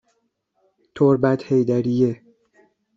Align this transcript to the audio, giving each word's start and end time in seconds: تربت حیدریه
تربت 0.95 1.43
حیدریه 1.45 2.21